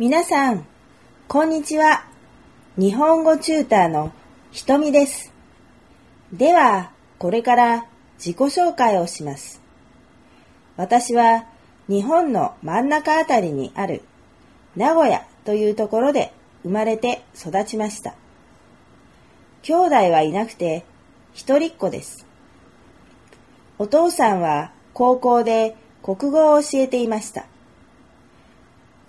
[0.00, 0.64] 皆さん、
[1.26, 2.04] こんにちは。
[2.76, 4.12] 日本語チューターの
[4.52, 5.32] ひとみです。
[6.32, 7.84] では、これから
[8.16, 9.60] 自己紹介をします。
[10.76, 11.46] 私は
[11.88, 14.02] 日本の真ん中あたりにある
[14.76, 18.14] 名古屋というところで生まれて育ちました。
[19.62, 20.84] 兄弟はいなくて
[21.32, 22.24] 一人っ子です。
[23.80, 25.74] お父さんは高校で
[26.04, 27.46] 国語を教えていました。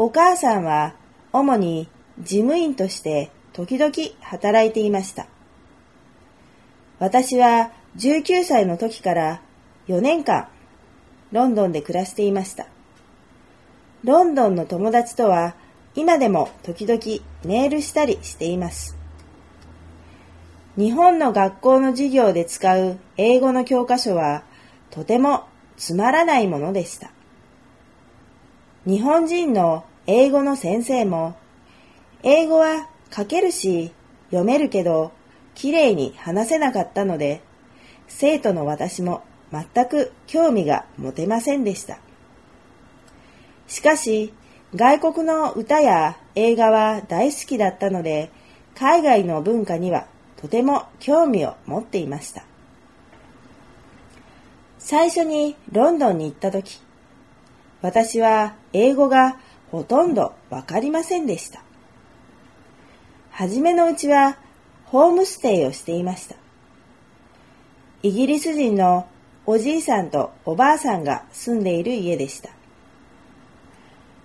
[0.01, 0.95] お母さんは
[1.33, 1.89] 主に
[2.21, 3.91] 事務員として時々
[4.21, 5.27] 働いていました。
[6.99, 9.41] 私は19歳の時から
[9.89, 10.47] 4年間
[11.33, 12.67] ロンドンで暮らしていました。
[14.05, 15.55] ロンドンの友達とは
[15.95, 17.01] 今でも時々
[17.43, 18.97] メールしたりしています。
[20.77, 24.43] 日本の学校の授業で使う英語の教科書は
[24.91, 25.43] とても
[25.75, 27.11] つまらないものでした。
[28.85, 31.35] 日本人の英語の先生も、
[32.23, 33.91] 英語は書けるし
[34.27, 35.11] 読めるけど、
[35.53, 37.41] きれいに話せなかったので、
[38.07, 41.99] 生徒の私も全く興味が持てませんでした。
[43.67, 44.33] しかし、
[44.75, 48.31] 外国の歌や映画は大好きだったので、
[48.75, 52.43] 海外の文化にはとても興味を持っていました。
[54.77, 56.79] 最初にロンドンに行った時、
[57.81, 59.37] 私は英語が
[59.71, 61.63] ほとんどわかりませんでした。
[63.31, 64.37] はじめのうちは
[64.85, 66.35] ホームステイをしていました。
[68.03, 69.07] イギリス人の
[69.45, 72.49] おじいさんとおばあさんが住んでいる家でした。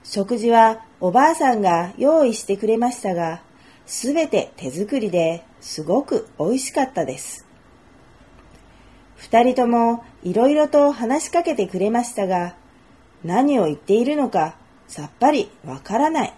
[0.02, 3.40] 食事はおばあさんが用意してくれましたが、
[3.86, 7.46] すべて手作りですごく美味しかったです。
[9.16, 12.54] 二人ともいろいろと話しかけてくれましたが、
[13.24, 16.34] 何を言っているのかさっぱりわからない。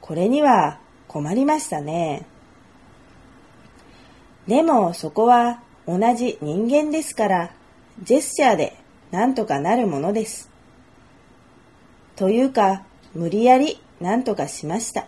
[0.00, 0.78] これには
[1.08, 2.26] 困りましたね。
[4.46, 7.50] でもそこは同じ人間ですから、
[8.02, 8.76] ジェスチャーで
[9.10, 10.50] なんとかなるものです。
[12.16, 12.82] というか、
[13.14, 15.06] 無理やりなんとかしました。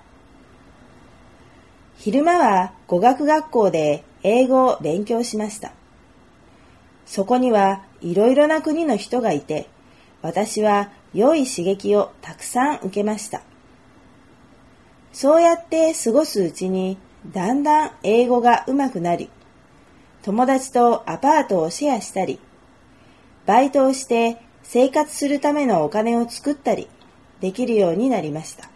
[1.97, 5.73] 昼間は語学学校で英語を勉強しました。
[7.07, 9.69] そこにはいろいろな国の人がいて、
[10.25, 13.43] 私は良い刺激をたくさん受けました。
[15.13, 16.97] そうやって過ごすうちに、
[17.31, 19.29] だんだん英語が上手くなり、
[20.23, 22.41] 友達とアパートをシェアしたり、
[23.45, 26.89] バイトをして生活するためのお金を作ったり
[27.43, 28.71] できるようになりました。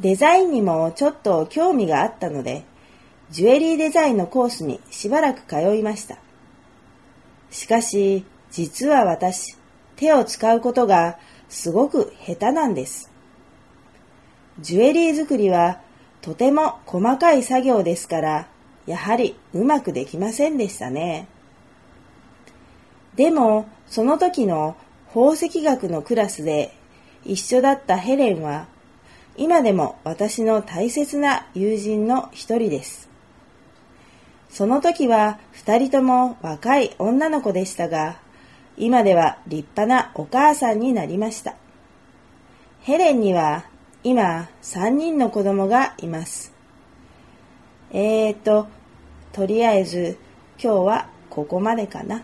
[0.00, 2.64] デザインにもちょっと興味があったので、
[3.30, 6.18] ジュエリーデザインのコースにしばらく通いました。
[7.52, 9.56] しかし、実は私、
[9.96, 13.10] 手を使うことがすごく下手なんです。
[14.60, 15.80] ジュエリー作りは
[16.20, 18.48] とても細かい作業ですから、
[18.86, 21.28] やはりうまくできませんでしたね。
[23.14, 24.76] でも、その時の
[25.08, 26.74] 宝石学のクラスで
[27.24, 28.66] 一緒だったヘレンは、
[29.36, 33.08] 今でも私の大切な友人の一人です。
[34.50, 38.18] その時は二人とも若い女の子でしたが、
[38.78, 41.56] 今では立派なお母さんになりました。
[42.80, 43.64] ヘレンには
[44.04, 46.52] 今3人の子供がいます。
[47.90, 48.68] えーと、
[49.32, 50.18] とりあえず
[50.62, 52.22] 今日はここまでかな。